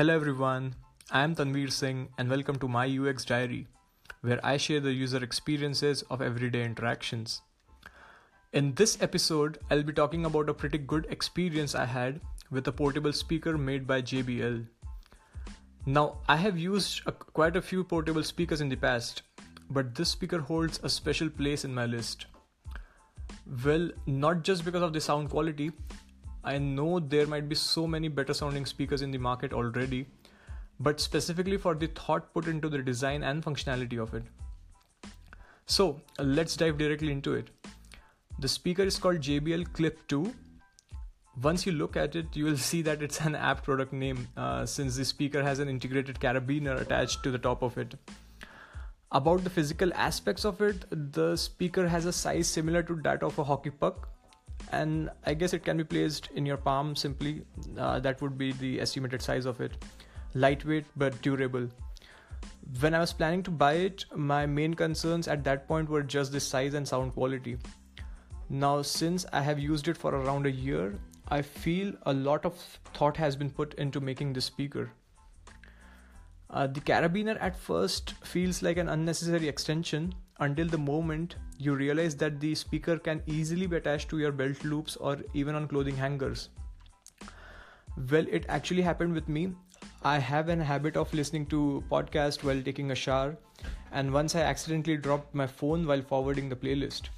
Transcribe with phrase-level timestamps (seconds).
[0.00, 0.74] Hello everyone,
[1.10, 3.66] I am Tanveer Singh and welcome to my UX diary,
[4.22, 7.42] where I share the user experiences of everyday interactions.
[8.54, 12.72] In this episode, I'll be talking about a pretty good experience I had with a
[12.72, 14.64] portable speaker made by JBL.
[15.84, 19.20] Now, I have used a, quite a few portable speakers in the past,
[19.68, 22.24] but this speaker holds a special place in my list.
[23.66, 25.72] Well, not just because of the sound quality,
[26.42, 30.06] I know there might be so many better sounding speakers in the market already,
[30.78, 34.22] but specifically for the thought put into the design and functionality of it.
[35.66, 37.50] So let's dive directly into it.
[38.38, 40.32] The speaker is called JBL Clip 2.
[41.42, 44.64] Once you look at it, you will see that it's an apt product name uh,
[44.64, 47.94] since the speaker has an integrated carabiner attached to the top of it.
[49.12, 53.38] About the physical aspects of it, the speaker has a size similar to that of
[53.38, 54.08] a hockey puck,
[54.70, 57.42] and I guess it can be placed in your palm simply.
[57.76, 59.72] Uh, that would be the estimated size of it.
[60.34, 61.68] Lightweight but durable.
[62.80, 66.30] When I was planning to buy it, my main concerns at that point were just
[66.30, 67.58] the size and sound quality.
[68.48, 70.94] Now, since I have used it for around a year,
[71.28, 72.54] I feel a lot of
[72.94, 74.90] thought has been put into making this speaker.
[76.48, 82.16] Uh, the carabiner at first feels like an unnecessary extension until the moment you realize
[82.16, 85.96] that the speaker can easily be attached to your belt loops or even on clothing
[85.96, 86.48] hangers.
[88.10, 89.54] Well, it actually happened with me.
[90.02, 93.36] I have an habit of listening to podcast while taking a shower,
[93.92, 97.10] and once I accidentally dropped my phone while forwarding the playlist.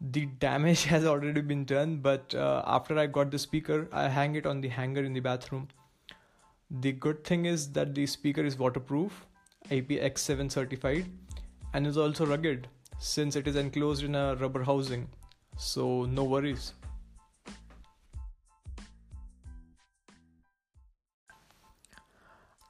[0.00, 4.36] The damage has already been done, but uh, after I got the speaker, I hang
[4.36, 5.68] it on the hanger in the bathroom.
[6.70, 9.26] The good thing is that the speaker is waterproof,
[9.70, 11.10] IPX7 certified,
[11.72, 12.68] and is also rugged
[12.98, 15.08] since it is enclosed in a rubber housing,
[15.56, 16.74] so no worries.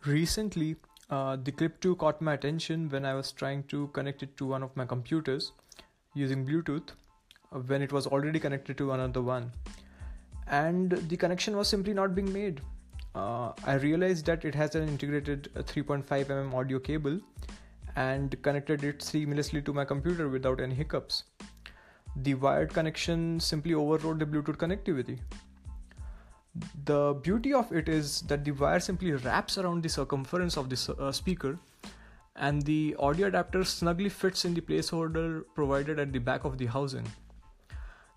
[0.06, 0.76] Recently,
[1.10, 4.46] uh, the Clip 2 caught my attention when I was trying to connect it to
[4.46, 5.52] one of my computers
[6.14, 6.90] using Bluetooth
[7.52, 9.52] uh, when it was already connected to another one.
[10.46, 12.60] And the connection was simply not being made.
[13.14, 17.20] Uh, I realized that it has an integrated 3.5 mm audio cable
[17.96, 21.24] and connected it seamlessly to my computer without any hiccups.
[22.16, 25.20] The wired connection simply overrode the Bluetooth connectivity.
[26.84, 30.96] The beauty of it is that the wire simply wraps around the circumference of the
[30.98, 31.58] uh, speaker
[32.36, 36.66] and the audio adapter snugly fits in the placeholder provided at the back of the
[36.66, 37.06] housing.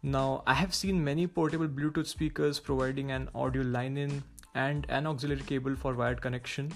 [0.02, 4.24] Now, I have seen many portable Bluetooth speakers providing an audio line in
[4.56, 6.72] and an auxiliary cable for wired connection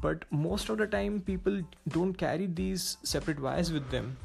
[0.00, 4.16] but most of the time people don't carry these separate wires with them.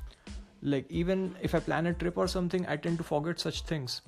[0.61, 4.01] Like even if i plan a trip or something i tend to forget such things.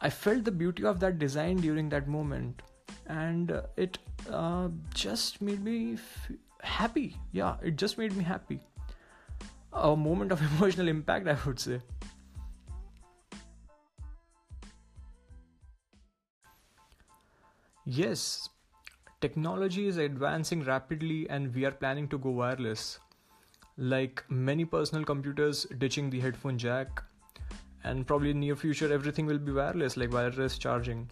[0.00, 2.62] I felt the beauty of that design during that moment.
[3.06, 3.98] And uh, it
[4.30, 6.30] uh, just made me f-
[6.62, 7.16] happy.
[7.32, 8.60] Yeah it just made me happy.
[9.72, 11.80] A moment of emotional impact i would say.
[17.84, 18.48] Yes
[19.26, 23.00] Technology is advancing rapidly and we are planning to go wireless.
[23.76, 27.02] Like many personal computers ditching the headphone jack,
[27.82, 31.10] and probably in near future everything will be wireless like wireless charging.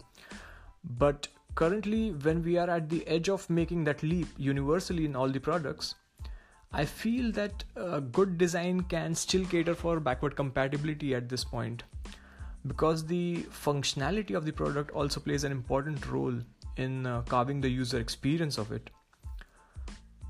[0.97, 5.27] But currently when we are at the edge of making that leap universally in all
[5.27, 5.95] the products,
[6.71, 11.83] I feel that a good design can still cater for backward compatibility at this point
[12.65, 16.39] because the functionality of the product also plays an important role
[16.77, 18.89] in uh, carving the user experience of it.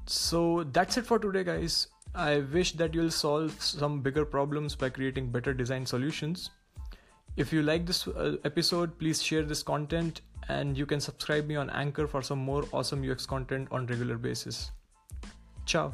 [0.06, 1.88] So that's it for today, guys.
[2.14, 6.52] I wish that you'll solve some bigger problems by creating better design solutions.
[7.36, 11.56] If you like this uh, episode, please share this content and you can subscribe me
[11.56, 14.72] on Anchor for some more awesome UX content on regular basis.
[15.66, 15.94] Ciao.